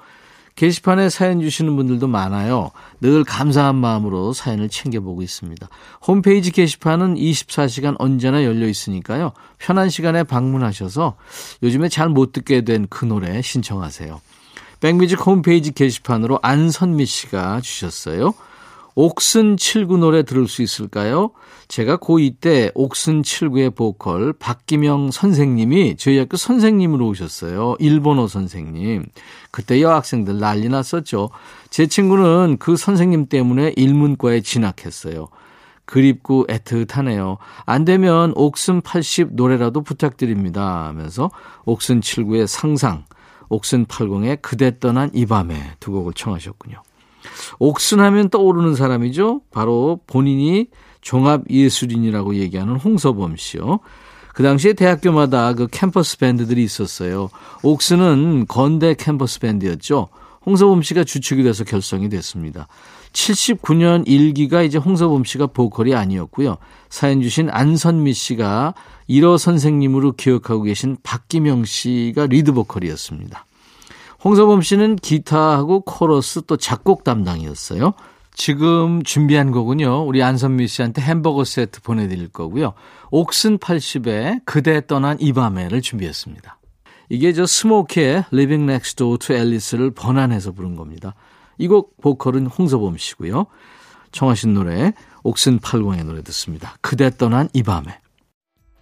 게시판에 0.56 1.10
사연 1.10 1.40
주시는 1.40 1.76
분들도 1.76 2.08
많아요. 2.08 2.70
늘 3.00 3.24
감사한 3.24 3.76
마음으로 3.76 4.32
사연을 4.32 4.68
챙겨보고 4.68 5.22
있습니다. 5.22 5.68
홈페이지 6.06 6.50
게시판은 6.50 7.14
24시간 7.16 7.94
언제나 7.98 8.42
열려 8.42 8.66
있으니까요. 8.66 9.32
편한 9.58 9.90
시간에 9.90 10.22
방문하셔서 10.24 11.16
요즘에 11.62 11.88
잘 11.88 12.08
못 12.08 12.32
듣게 12.32 12.62
된 12.62 12.86
그 12.88 13.04
노래 13.04 13.42
신청하세요. 13.42 14.20
백뮤직 14.80 15.24
홈페이지 15.26 15.72
게시판으로 15.72 16.38
안선미 16.42 17.04
씨가 17.04 17.60
주셨어요. 17.60 18.32
옥슨 18.96 19.58
79 19.58 19.98
노래 19.98 20.22
들을 20.22 20.48
수 20.48 20.62
있을까요? 20.62 21.30
제가 21.68 21.98
고2 21.98 22.40
때 22.40 22.70
옥슨 22.74 23.20
79의 23.20 23.76
보컬 23.76 24.32
박기명 24.32 25.10
선생님이 25.10 25.96
저희 25.98 26.18
학교 26.18 26.38
선생님으로 26.38 27.06
오셨어요. 27.06 27.76
일본어 27.78 28.26
선생님. 28.26 29.04
그때 29.50 29.82
여학생들 29.82 30.38
난리 30.38 30.70
났었죠. 30.70 31.28
제 31.68 31.86
친구는 31.86 32.56
그 32.58 32.76
선생님 32.76 33.26
때문에 33.26 33.74
일문과에 33.76 34.40
진학했어요. 34.40 35.28
그립고 35.84 36.46
애틋하네요. 36.46 37.36
안 37.66 37.84
되면 37.84 38.32
옥슨 38.34 38.80
80 38.80 39.34
노래라도 39.34 39.82
부탁드립니다. 39.82 40.86
하면서 40.86 41.30
옥슨 41.66 42.00
79의 42.00 42.46
상상, 42.46 43.04
옥슨 43.50 43.84
80의 43.84 44.40
그대 44.40 44.78
떠난 44.78 45.10
이 45.12 45.26
밤에 45.26 45.72
두 45.80 45.92
곡을 45.92 46.14
청하셨군요. 46.14 46.82
옥순하면 47.58 48.30
떠오르는 48.30 48.74
사람이죠. 48.74 49.42
바로 49.50 50.00
본인이 50.06 50.68
종합예술인이라고 51.00 52.36
얘기하는 52.36 52.76
홍서범 52.76 53.36
씨요. 53.36 53.80
그 54.34 54.42
당시에 54.42 54.74
대학교마다 54.74 55.54
그 55.54 55.66
캠퍼스 55.70 56.18
밴드들이 56.18 56.62
있었어요. 56.62 57.30
옥스는 57.62 58.46
건대 58.46 58.94
캠퍼스 58.94 59.40
밴드였죠. 59.40 60.08
홍서범 60.44 60.82
씨가 60.82 61.04
주축이 61.04 61.42
돼서 61.42 61.64
결성이 61.64 62.08
됐습니다. 62.08 62.68
79년 63.12 64.06
1기가 64.06 64.64
이제 64.66 64.78
홍서범 64.78 65.24
씨가 65.24 65.46
보컬이 65.48 65.94
아니었고요. 65.94 66.58
사연 66.90 67.22
주신 67.22 67.48
안선미 67.50 68.12
씨가 68.12 68.74
1호 69.08 69.38
선생님으로 69.38 70.12
기억하고 70.12 70.62
계신 70.62 70.98
박기명 71.02 71.64
씨가 71.64 72.26
리드 72.26 72.52
보컬이었습니다. 72.52 73.46
홍서범 74.26 74.60
씨는 74.60 74.96
기타하고 74.96 75.82
코러스 75.82 76.42
또 76.48 76.56
작곡 76.56 77.04
담당이었어요. 77.04 77.94
지금 78.34 79.04
준비한 79.04 79.52
곡은요. 79.52 80.04
우리 80.04 80.20
안선미 80.20 80.66
씨한테 80.66 81.00
햄버거 81.00 81.44
세트 81.44 81.80
보내드릴 81.82 82.30
거고요. 82.30 82.72
옥슨 83.12 83.58
80에 83.58 84.40
그대 84.44 84.84
떠난 84.84 85.16
이 85.20 85.32
밤에를 85.32 85.80
준비했습니다. 85.80 86.58
이게 87.08 87.32
저 87.32 87.46
스모키의 87.46 88.24
Living 88.32 88.64
Next 88.64 88.96
Door 88.96 89.18
to 89.18 89.36
Alice를 89.36 89.92
번안해서 89.92 90.50
부른 90.50 90.74
겁니다. 90.74 91.14
이 91.58 91.68
곡 91.68 92.00
보컬은 92.00 92.46
홍서범 92.48 92.96
씨고요. 92.96 93.46
청하신 94.10 94.54
노래 94.54 94.92
옥슨 95.22 95.60
80의 95.60 96.04
노래 96.04 96.22
듣습니다. 96.24 96.74
그대 96.80 97.10
떠난 97.16 97.48
이 97.52 97.62
밤에. 97.62 98.00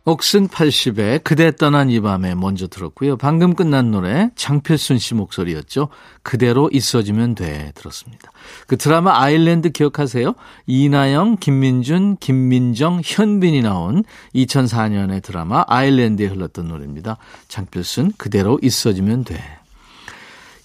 옥슨 0.06 0.48
80에 0.48 1.24
그대 1.24 1.50
떠난 1.56 1.88
이 1.88 1.98
밤에 1.98 2.34
먼저 2.34 2.66
들었고요. 2.66 3.16
방금 3.16 3.54
끝난 3.54 3.90
노래 3.90 4.30
장필순 4.36 4.98
씨 4.98 5.14
목소리였죠. 5.14 5.88
그대로 6.22 6.68
있어지면 6.70 7.34
돼 7.34 7.72
들었습니다. 7.74 8.30
그 8.66 8.76
드라마 8.76 9.18
아일랜드 9.18 9.70
기억하세요? 9.70 10.34
이나영, 10.66 11.38
김민준, 11.38 12.18
김민정, 12.18 13.00
현빈이 13.02 13.62
나온 13.62 14.04
2004년의 14.34 15.22
드라마 15.22 15.64
아일랜드에 15.66 16.26
흘렀던 16.26 16.68
노래입니다. 16.68 17.16
장필순 17.48 18.12
그대로 18.18 18.58
있어지면 18.62 19.24
돼. 19.24 19.63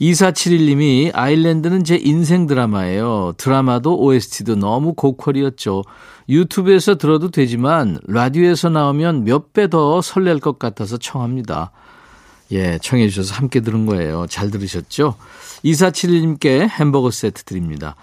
2471님이 0.02 1.12
아일랜드는 1.14 1.84
제 1.84 1.96
인생 1.98 2.48
드라마예요. 2.48 3.34
드라마도 3.38 4.00
OST도 4.00 4.56
너무 4.56 4.94
고퀄이었죠. 4.94 5.84
유튜브에서 6.30 6.96
들어도 6.96 7.30
되지만 7.32 8.00
라디오에서 8.08 8.70
나오면 8.70 9.26
몇 9.26 9.52
배 9.54 9.68
더 9.68 10.02
설렐 10.02 10.40
것 10.40 10.58
같아서 10.58 10.98
청합니다. 10.98 11.72
예, 12.52 12.80
청해 12.82 13.10
주셔서 13.10 13.36
함께 13.36 13.60
들은 13.60 13.86
거예요. 13.86 14.26
잘 14.30 14.50
들으셨죠? 14.52 15.16
2471님께 15.66 16.68
햄버거 16.70 17.12
세트 17.12 17.44
드립니다. 17.44 17.96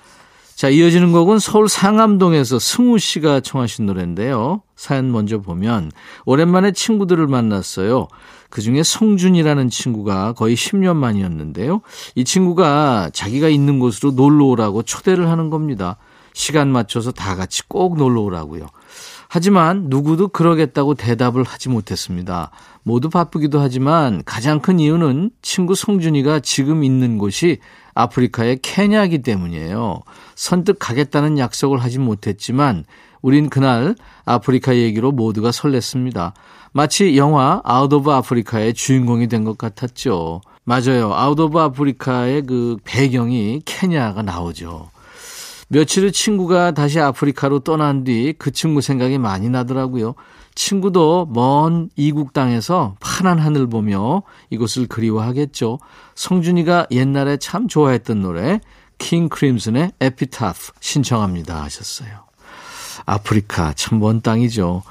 자, 0.57 0.71
이어지는 0.71 1.13
곡은 1.13 1.39
서울 1.39 1.69
상암동에서 1.69 2.59
승우 2.59 2.99
씨가 2.99 3.41
청하신 3.41 3.85
노래인데요. 3.85 4.63
사연 4.75 5.13
먼저 5.13 5.39
보면 5.39 5.93
오랜만에 6.25 6.73
친구들을 6.73 7.27
만났어요. 7.27 8.09
그중에 8.49 8.83
성준이라는 8.83 9.69
친구가 9.69 10.33
거의 10.33 10.57
10년 10.57 10.97
만이었는데요. 10.97 11.83
이 12.15 12.25
친구가 12.25 13.11
자기가 13.13 13.51
있는 13.51 13.79
곳으로 13.79 14.13
놀러 14.13 14.47
오라고 14.47 14.83
초대를 14.83 15.29
하는 15.29 15.51
겁니다. 15.51 15.99
시간 16.33 16.69
맞춰서 16.69 17.13
다 17.13 17.37
같이 17.37 17.69
꼭 17.69 17.99
놀러 17.99 18.23
오라고요. 18.23 18.67
하지만 19.29 19.89
누구도 19.89 20.29
그러겠다고 20.29 20.95
대답을 20.95 21.43
하지 21.45 21.69
못했습니다. 21.69 22.51
모두 22.83 23.11
바쁘기도 23.11 23.61
하지만 23.61 24.23
가장 24.25 24.61
큰 24.61 24.81
이유는 24.81 25.33
친구 25.43 25.75
성준이가 25.75 26.41
지금 26.41 26.83
있는 26.83 27.19
곳이 27.19 27.59
아프리카의 27.97 28.61
케냐이기 28.63 29.23
때문이에요. 29.23 30.01
선뜻 30.37 30.77
가겠다는 30.79 31.39
약속을 31.39 31.79
하지 31.83 31.99
못했지만 31.99 32.85
우린 33.23 33.49
그날 33.49 33.97
아프리카 34.25 34.77
얘기로 34.77 35.11
모두가 35.11 35.51
설렜습니다. 35.51 36.33
마치 36.73 37.17
영화 37.17 37.61
Out 37.65 37.93
of 37.93 38.13
Africa의 38.13 38.75
주인공이 38.75 39.27
된 39.29 39.45
것 39.45 39.57
같았죠. 39.59 40.43
맞아요. 40.65 41.13
Out 41.15 41.39
of 41.41 41.59
Africa의 41.59 42.43
그 42.43 42.77
배경이 42.85 43.63
케냐가 43.65 44.23
나오죠. 44.23 44.91
며칠 45.69 46.05
후 46.07 46.13
친구가 46.13 46.73
다시 46.73 47.01
아프리카로 47.01 47.61
떠난 47.61 48.05
뒤 48.05 48.35
그 48.39 48.53
친구 48.53 48.81
생각이 48.81 49.19
많이 49.19 49.49
나더라고요. 49.49 50.15
친구도 50.55 51.29
먼 51.33 51.91
이국 51.97 52.33
땅에서 52.33 52.95
파란 53.17 53.39
하늘 53.39 53.67
보며 53.67 54.23
이곳을 54.51 54.89
그리워하겠죠. 54.89 55.79
성준이가 56.15 56.89
옛날에 56.91 57.39
참 57.39 57.67
좋아했던 57.67 58.21
노래 58.21 58.61
킹 58.99 59.31
크림슨의 59.31 59.93
에피타프 60.01 60.73
신청합니다 60.81 61.63
하셨어요. 61.63 62.11
아프리카 63.07 63.73
참 63.73 64.01
먼 64.01 64.21
땅이죠. 64.21 64.83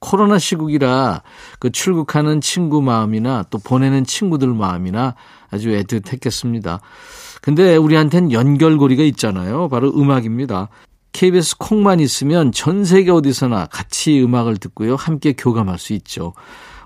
코로나 0.00 0.38
시국이라 0.38 1.22
그 1.60 1.70
출국하는 1.70 2.40
친구 2.40 2.82
마음이나 2.82 3.44
또 3.50 3.58
보내는 3.58 4.04
친구들 4.04 4.48
마음이나 4.48 5.14
아주 5.50 5.68
애틋했겠습니다. 5.68 6.80
근데 7.40 7.76
우리한텐 7.76 8.32
연결고리가 8.32 9.04
있잖아요. 9.04 9.68
바로 9.68 9.90
음악입니다. 9.90 10.70
KBS 11.12 11.58
콩만 11.58 12.00
있으면 12.00 12.50
전 12.50 12.84
세계 12.84 13.12
어디서나 13.12 13.66
같이 13.66 14.20
음악을 14.20 14.56
듣고요. 14.56 14.96
함께 14.96 15.34
교감할 15.34 15.78
수 15.78 15.92
있죠. 15.92 16.32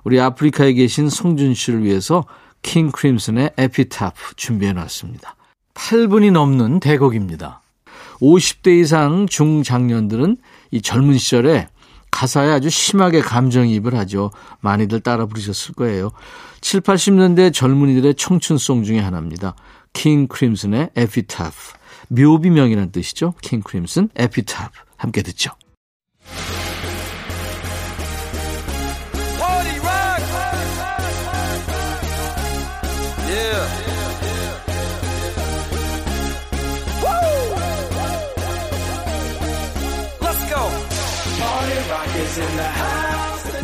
우리 0.04 0.20
아프리카에 0.20 0.74
계신 0.74 1.08
송준 1.08 1.54
씨를 1.54 1.82
위해서 1.84 2.24
킹 2.62 2.92
크림슨의 2.92 3.52
에피타프 3.56 4.36
준비해 4.36 4.72
놨습니다. 4.72 5.36
8분이 5.74 6.30
넘는 6.32 6.80
대곡입니다. 6.80 7.62
50대 8.20 8.80
이상 8.80 9.26
중장년들은 9.26 10.36
이 10.70 10.80
젊은 10.80 11.18
시절에 11.18 11.68
가사에 12.10 12.50
아주 12.50 12.70
심하게 12.70 13.20
감정이입을 13.20 13.94
하죠. 13.96 14.30
많이들 14.60 15.00
따라 15.00 15.26
부르셨을 15.26 15.74
거예요. 15.74 16.12
7, 16.60 16.80
80년대 16.80 17.52
젊은이들의 17.52 18.14
청춘송 18.14 18.84
중에 18.84 19.00
하나입니다. 19.00 19.56
킹 19.92 20.28
크림슨의 20.28 20.90
에피타프. 20.94 21.56
묘비명이라는 22.08 22.92
뜻이죠. 22.92 23.34
킹 23.42 23.62
크림슨 23.62 24.10
에피타프. 24.14 24.78
함께 24.96 25.22
듣죠. 25.22 25.50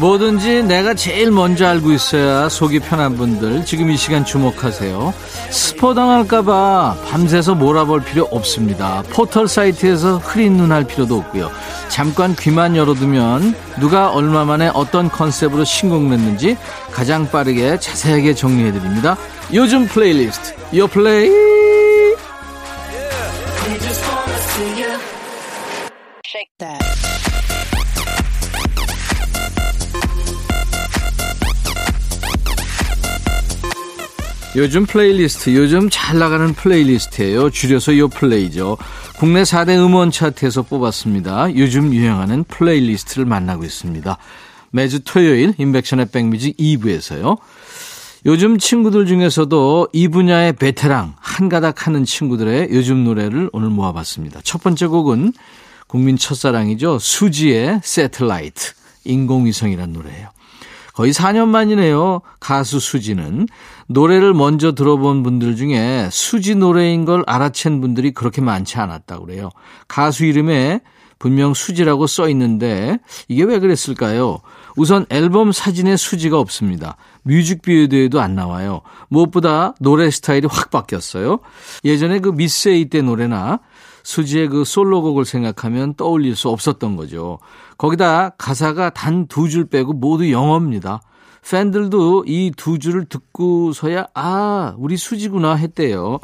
뭐든지 0.01 0.63
내가 0.63 0.95
제일 0.95 1.31
먼저 1.31 1.67
알고 1.67 1.93
있어야 1.93 2.49
속이 2.49 2.81
편한 2.81 3.17
분들 3.17 3.67
지금 3.67 3.91
이 3.91 3.99
시간 3.99 4.25
주목하세요. 4.25 5.13
스포 5.51 5.93
당할까봐 5.93 6.97
밤새서 7.07 7.55
몰아볼 7.55 8.03
필요 8.03 8.25
없습니다. 8.31 9.03
포털 9.11 9.47
사이트에서 9.47 10.17
흐린 10.17 10.57
눈 10.57 10.73
할 10.73 10.85
필요도 10.85 11.17
없고요. 11.17 11.51
잠깐 11.89 12.35
귀만 12.35 12.77
열어두면 12.77 13.55
누가 13.79 14.11
얼마 14.11 14.45
만에 14.47 14.71
어떤 14.73 15.11
컨셉으로 15.11 15.65
신곡 15.65 16.05
냈는지 16.05 16.57
가장 16.93 17.31
빠르게 17.31 17.79
자세하게 17.79 18.35
정리해드립니다. 18.35 19.19
요즘 19.53 19.87
플레이리스트 19.87 20.55
요 20.77 20.87
플레이 20.87 21.29
요즘 34.57 34.85
플레이리스트, 34.85 35.55
요즘 35.55 35.89
잘 35.91 36.19
나가는 36.19 36.53
playlist예요. 36.53 37.51
줄여서 37.51 37.97
요 37.99 38.09
플레이죠. 38.09 38.77
국내 39.17 39.43
4대 39.43 39.79
음원 39.79 40.11
차트에서 40.11 40.63
뽑았습니다. 40.63 41.57
요즘 41.57 41.95
유행하는 41.95 42.43
playlist를 42.45 43.27
만나고 43.27 43.63
있습니다. 43.63 44.17
매주 44.73 45.01
토요일 45.05 45.55
임백천의 45.57 46.09
백뮤직 46.11 46.57
2부에서요. 46.57 47.39
요즘 48.27 48.59
친구들 48.59 49.07
중에서도 49.07 49.89
이 49.93 50.09
분야의 50.09 50.55
베테랑 50.55 51.15
한 51.17 51.49
가닥 51.49 51.87
하는 51.87 52.05
친구들의 52.05 52.71
요즘 52.73 53.05
노래를 53.05 53.51
오늘 53.53 53.71
모아봤습니다. 53.71 54.41
첫 54.43 54.63
번째 54.63 54.89
곡은 54.89 55.33
국민 55.87 56.17
첫사랑이죠. 56.17 56.99
수지의 56.99 57.81
Satellite, 57.85 58.73
인공위성이란 59.05 59.93
노래예요. 59.93 60.29
거의 60.95 61.13
4년 61.13 61.49
만이네요. 61.49 62.21
가수 62.41 62.81
수지는 62.81 63.47
노래를 63.87 64.35
먼저 64.35 64.73
들어본 64.73 65.23
분들 65.23 65.57
중에 65.57 66.09
수지 66.11 66.55
노래인 66.55 67.05
걸 67.05 67.25
알아챈 67.25 67.81
분들이 67.81 68.13
그렇게 68.13 68.41
많지 68.41 68.79
않았다고 68.79 69.27
그래요. 69.27 69.51
가수 69.89 70.25
이름에 70.25 70.81
분명 71.21 71.53
수지라고 71.53 72.07
써 72.07 72.29
있는데 72.31 72.99
이게 73.29 73.45
왜 73.45 73.59
그랬을까요? 73.59 74.39
우선 74.77 75.05
앨범 75.11 75.53
사진에 75.53 75.97
수지가 75.97 76.39
없습니다. 76.39 76.97
뮤직비디오에도 77.23 78.21
안 78.21 78.35
나와요. 78.35 78.81
무엇보다 79.09 79.75
노래 79.81 80.11
스타일이 80.11 80.49
확 80.51 80.71
바뀌었어요. 80.71 81.41
예전에 81.85 82.21
그 82.21 82.31
미스에이 82.31 82.89
때 82.89 83.03
노래나 83.03 83.61
수지의 84.03 84.49
그 84.49 84.65
솔로곡을 84.65 85.25
생각하면 85.25 85.95
떠올릴 85.95 86.37
수 86.37 86.49
없었던 86.49 86.97
거죠. 86.97 87.39
거기다 87.79 88.31
가사가 88.39 88.91
단 88.91 89.27
두 89.29 89.49
줄 89.49 89.65
빼고 89.67 89.93
모두 89.95 90.31
영어입니다. 90.31 91.01
팬들도 91.49 92.25
이 92.27 92.53
두 92.57 92.79
줄을 92.79 93.05
듣고서야 93.07 94.07
아 94.15 94.75
우리 94.79 94.97
수지구나 94.97 95.55
했대요. 95.55 96.19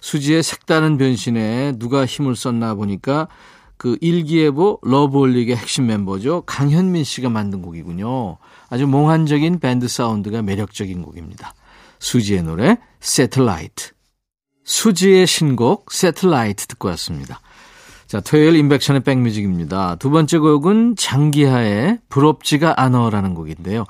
수지의 0.00 0.42
색다른 0.42 0.96
변신에 0.98 1.72
누가 1.78 2.06
힘을 2.06 2.36
썼나 2.36 2.74
보니까 2.74 3.28
그 3.76 3.98
일기예보 4.00 4.80
러브홀릭의 4.82 5.56
핵심 5.56 5.86
멤버죠. 5.86 6.42
강현민 6.46 7.04
씨가 7.04 7.28
만든 7.28 7.60
곡이군요. 7.60 8.38
아주 8.70 8.86
몽환적인 8.86 9.58
밴드 9.60 9.88
사운드가 9.88 10.42
매력적인 10.42 11.02
곡입니다. 11.02 11.52
수지의 11.98 12.42
노래 12.42 12.78
Satellite. 13.00 13.95
수지의 14.66 15.26
신곡 15.26 15.92
Satellite 15.92 16.66
듣고 16.66 16.88
왔습니다. 16.88 17.40
자, 18.06 18.20
토요일 18.20 18.54
인백션의 18.54 19.02
백뮤직입니다. 19.02 19.96
두 19.96 20.10
번째 20.10 20.38
곡은 20.38 20.94
장기하의 20.96 21.98
부럽지가 22.08 22.80
않어라는 22.80 23.34
곡인데요. 23.34 23.84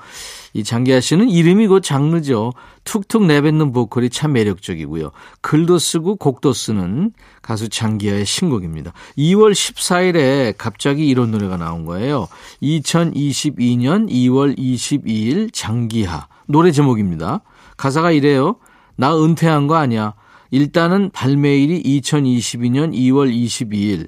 이 0.53 0.63
장기하 0.63 0.99
씨는 0.99 1.29
이름이 1.29 1.67
곧 1.67 1.81
장르죠. 1.81 2.53
툭툭 2.83 3.25
내뱉는 3.25 3.71
보컬이 3.71 4.09
참 4.09 4.33
매력적이고요. 4.33 5.11
글도 5.41 5.77
쓰고 5.77 6.15
곡도 6.15 6.53
쓰는 6.53 7.11
가수 7.43 7.69
장기하의 7.69 8.25
신곡입니다. 8.25 8.91
2월 9.19 9.51
14일에 9.51 10.55
갑자기 10.57 11.07
이런 11.07 11.29
노래가 11.29 11.57
나온 11.57 11.85
거예요. 11.85 12.27
2022년 12.63 14.09
2월 14.09 14.57
22일 14.57 15.53
장기하. 15.53 16.27
노래 16.47 16.71
제목입니다. 16.71 17.41
가사가 17.77 18.09
이래요. 18.11 18.55
나 18.95 19.15
은퇴한 19.15 19.67
거 19.67 19.75
아니야. 19.75 20.15
일단은 20.51 21.09
발매일이 21.11 21.83
2022년 21.83 22.93
2월 22.93 23.33
22일. 23.33 24.07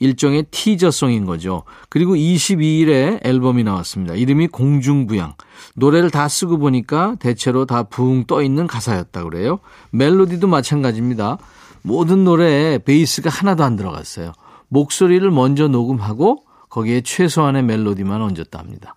일종의 0.00 0.44
티저송인 0.52 1.24
거죠. 1.24 1.64
그리고 1.88 2.14
22일에 2.14 3.18
앨범이 3.26 3.64
나왔습니다. 3.64 4.14
이름이 4.14 4.46
공중부양. 4.48 5.34
노래를 5.74 6.10
다 6.10 6.28
쓰고 6.28 6.58
보니까 6.58 7.16
대체로 7.18 7.66
다 7.66 7.82
붕 7.82 8.24
떠 8.26 8.42
있는 8.42 8.66
가사였다 8.68 9.24
그래요. 9.24 9.58
멜로디도 9.90 10.46
마찬가지입니다. 10.46 11.38
모든 11.82 12.24
노래에 12.24 12.78
베이스가 12.78 13.28
하나도 13.30 13.64
안 13.64 13.74
들어갔어요. 13.76 14.32
목소리를 14.68 15.28
먼저 15.30 15.66
녹음하고 15.66 16.44
거기에 16.68 17.00
최소한의 17.00 17.64
멜로디만 17.64 18.20
얹었다 18.22 18.58
합니다. 18.58 18.94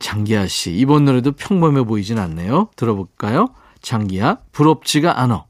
장기하 0.00 0.46
씨, 0.48 0.72
이번 0.74 1.04
노래도 1.06 1.32
평범해 1.32 1.84
보이진 1.84 2.18
않네요. 2.18 2.68
들어볼까요? 2.76 3.48
장기하, 3.80 4.38
부럽지가 4.52 5.20
않어. 5.22 5.46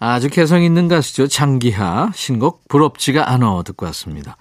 아주 0.00 0.30
개성 0.30 0.62
있는 0.62 0.88
가수죠. 0.88 1.28
장기하 1.28 2.10
신곡 2.14 2.66
부럽지가 2.68 3.30
않어 3.30 3.62
듣고 3.62 3.84
왔습니다. 3.86 4.38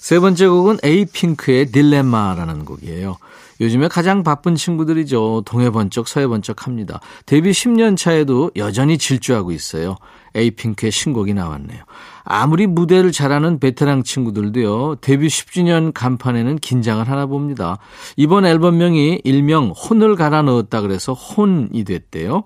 세 0.00 0.18
번째 0.18 0.48
곡은 0.48 0.78
에이핑크의 0.82 1.66
딜레마라는 1.66 2.64
곡이에요. 2.64 3.16
요즘에 3.60 3.88
가장 3.88 4.22
바쁜 4.22 4.54
친구들이죠. 4.54 5.42
동해 5.44 5.70
번쩍 5.70 6.08
서해 6.08 6.26
번쩍 6.26 6.66
합니다. 6.66 7.00
데뷔 7.26 7.50
10년 7.50 7.96
차에도 7.96 8.50
여전히 8.56 8.98
질주하고 8.98 9.52
있어요. 9.52 9.96
에이핑크의 10.34 10.92
신곡이 10.92 11.34
나왔네요. 11.34 11.82
아무리 12.24 12.66
무대를 12.66 13.12
잘하는 13.12 13.58
베테랑 13.58 14.02
친구들도요. 14.02 14.96
데뷔 14.96 15.28
10주년 15.28 15.92
간판에는 15.94 16.56
긴장을 16.56 17.08
하나 17.08 17.26
봅니다. 17.26 17.78
이번 18.16 18.46
앨범명이 18.46 19.22
일명 19.24 19.70
혼을 19.70 20.16
갈아 20.16 20.42
넣었다 20.42 20.80
그래서 20.80 21.12
혼이 21.12 21.84
됐대요. 21.84 22.44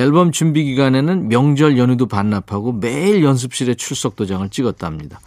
앨범 0.00 0.32
준비 0.32 0.64
기간에는 0.64 1.28
명절 1.28 1.76
연휴도 1.76 2.06
반납하고 2.06 2.72
매일 2.72 3.22
연습실에 3.22 3.74
출석 3.74 4.16
도장을 4.16 4.48
찍었답니다. 4.48 5.20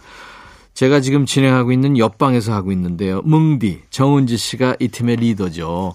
제가 0.74 1.00
지금 1.00 1.26
진행하고 1.26 1.70
있는 1.70 1.96
옆방에서 1.96 2.52
하고 2.52 2.72
있는데요. 2.72 3.22
뭉디, 3.22 3.82
정은지 3.90 4.36
씨가 4.36 4.76
이 4.80 4.88
팀의 4.88 5.16
리더죠. 5.16 5.94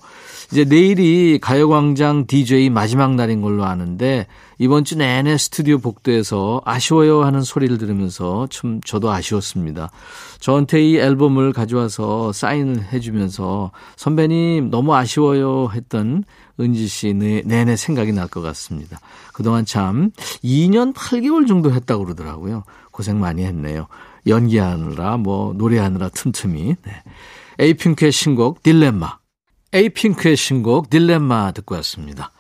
이제 0.51 0.65
내일이 0.65 1.38
가요광장 1.39 2.25
DJ 2.25 2.71
마지막 2.71 3.13
날인 3.13 3.41
걸로 3.41 3.65
아는데 3.65 4.25
이번 4.57 4.83
주 4.83 4.97
내내 4.97 5.38
스튜디오 5.38 5.77
복도에서 5.77 6.62
아쉬워요 6.65 7.23
하는 7.23 7.43
소리를 7.43 7.77
들으면서 7.77 8.47
좀 8.49 8.81
저도 8.81 9.12
아쉬웠습니다. 9.12 9.91
저한테 10.39 10.81
이 10.81 10.97
앨범을 10.97 11.53
가져와서 11.53 12.31
사인을 12.33 12.91
해주면서 12.91 13.71
선배님 13.95 14.71
너무 14.71 14.95
아쉬워요 14.95 15.69
했던 15.71 16.23
은지 16.59 16.88
씨 16.88 17.13
내내 17.13 17.75
생각이 17.75 18.12
날 18.12 18.27
것 18.27 18.41
같습니다. 18.41 18.99
그동안 19.33 19.65
참 19.65 20.12
2년 20.43 20.93
8개월 20.95 21.47
정도 21.47 21.71
했다고 21.71 22.05
그러더라고요. 22.05 22.63
고생 22.91 23.19
많이 23.19 23.43
했네요. 23.43 23.88
연기하느라 24.27 25.17
뭐 25.17 25.53
노래하느라 25.53 26.09
틈틈이. 26.09 26.75
네. 26.83 27.03
에이핑크의 27.59 28.12
신곡 28.12 28.63
딜레마. 28.63 29.18
에이핑크의 29.73 30.36
신곡 30.36 30.89
딜레마 30.89 31.51
듣고 31.51 31.75
왔습니다. 31.75 32.32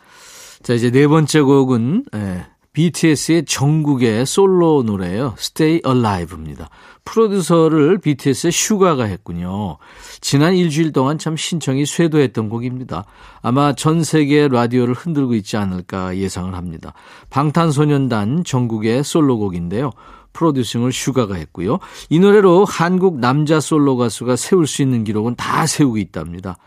자 0.63 0.73
이제 0.73 0.91
네 0.91 1.07
번째 1.07 1.41
곡은 1.41 2.05
예, 2.15 2.45
BTS의 2.73 3.45
전국의 3.45 4.25
솔로 4.25 4.83
노래예요. 4.83 5.35
Stay 5.37 5.81
Alive입니다. 5.85 6.69
프로듀서를 7.03 7.97
BTS의 7.97 8.51
슈가가 8.51 9.05
했군요. 9.05 9.77
지난 10.21 10.53
일주일 10.53 10.91
동안 10.91 11.17
참 11.17 11.35
신청이 11.35 11.85
쇄도했던 11.85 12.49
곡입니다. 12.49 13.05
아마 13.41 13.73
전 13.73 14.03
세계 14.03 14.47
라디오를 14.47 14.93
흔들고 14.93 15.33
있지 15.35 15.57
않을까 15.57 16.17
예상을 16.17 16.53
합니다. 16.53 16.93
방탄소년단 17.29 18.43
정국의 18.43 19.03
솔로곡인데요. 19.03 19.91
프로듀싱을 20.33 20.91
슈가가 20.91 21.35
했고요. 21.35 21.79
이 22.09 22.19
노래로 22.19 22.65
한국 22.65 23.19
남자 23.19 23.59
솔로 23.59 23.97
가수가 23.97 24.35
세울 24.35 24.67
수 24.67 24.83
있는 24.83 25.03
기록은 25.03 25.35
다 25.35 25.65
세우고 25.65 25.97
있답니다. 25.97 26.57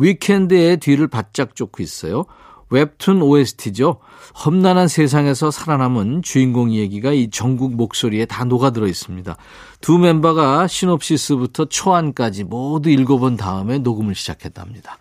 위켄드의 0.00 0.78
뒤를 0.78 1.06
바짝 1.06 1.54
쫓고 1.54 1.82
있어요. 1.82 2.24
웹툰 2.70 3.20
OST죠. 3.20 3.98
험난한 4.44 4.88
세상에서 4.88 5.50
살아남은 5.50 6.22
주인공 6.22 6.72
얘기가 6.72 7.12
이 7.12 7.28
정국 7.30 7.74
목소리에 7.74 8.26
다 8.26 8.44
녹아들어 8.44 8.86
있습니다. 8.86 9.36
두 9.80 9.98
멤버가 9.98 10.68
시놉시스부터 10.68 11.66
초안까지 11.66 12.44
모두 12.44 12.90
읽어본 12.90 13.36
다음에 13.36 13.78
녹음을 13.78 14.14
시작했답니다. 14.14 14.98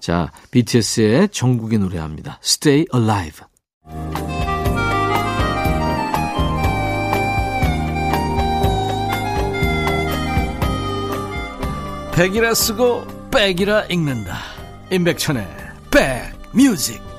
자, 0.00 0.32
BTS의 0.50 1.28
전국의 1.28 1.78
노래합니다. 1.78 2.40
Stay 2.42 2.86
Alive. 2.94 3.46
백이라 12.14 12.54
쓰고 12.54 13.21
백이라 13.32 13.86
읽는다. 13.88 14.36
임백천의 14.90 15.46
백뮤직. 15.90 17.11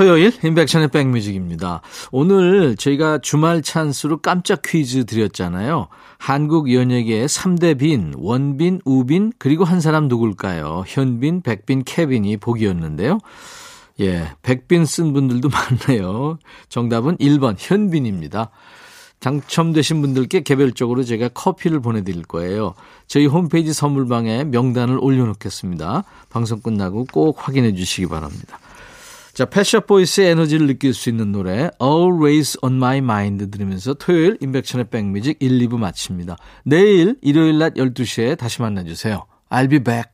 토요일 0.00 0.32
인백션의 0.42 0.88
백뮤직입니다. 0.88 1.82
오늘 2.10 2.74
저희가 2.74 3.18
주말 3.18 3.60
찬스로 3.60 4.22
깜짝 4.22 4.62
퀴즈 4.64 5.04
드렸잖아요. 5.04 5.88
한국 6.16 6.72
연예계의 6.72 7.28
3대 7.28 7.78
빈, 7.78 8.14
원빈, 8.16 8.80
우빈, 8.86 9.34
그리고 9.36 9.64
한 9.64 9.82
사람 9.82 10.08
누굴까요? 10.08 10.84
현빈, 10.86 11.42
백빈, 11.42 11.82
케빈이 11.84 12.38
보기였는데요. 12.38 13.18
예, 14.00 14.30
백빈 14.40 14.86
쓴 14.86 15.12
분들도 15.12 15.50
많네요. 15.86 16.38
정답은 16.70 17.18
1번 17.18 17.56
현빈입니다. 17.58 18.48
당첨되신 19.18 20.00
분들께 20.00 20.44
개별적으로 20.44 21.04
제가 21.04 21.28
커피를 21.28 21.80
보내드릴 21.80 22.22
거예요. 22.22 22.72
저희 23.06 23.26
홈페이지 23.26 23.74
선물방에 23.74 24.44
명단을 24.44 24.96
올려놓겠습니다. 24.98 26.04
방송 26.30 26.60
끝나고 26.62 27.04
꼭 27.12 27.46
확인해 27.46 27.74
주시기 27.74 28.06
바랍니다. 28.06 28.58
자, 29.40 29.46
패셔 29.46 29.80
보이스의 29.80 30.32
에너지를 30.32 30.66
느낄 30.66 30.92
수 30.92 31.08
있는 31.08 31.32
노래 31.32 31.70
Always 31.82 32.58
on 32.60 32.74
my 32.74 32.98
mind 32.98 33.50
들으면서 33.50 33.94
토요일 33.94 34.36
인백션의 34.38 34.90
백뮤직 34.90 35.38
1, 35.40 35.60
2부 35.60 35.78
마칩니다. 35.78 36.36
내일 36.66 37.16
일요일 37.22 37.56
낮 37.56 37.72
12시에 37.72 38.36
다시 38.36 38.60
만나주세요. 38.60 39.24
I'll 39.48 39.70
be 39.70 39.78
back. 39.78 40.09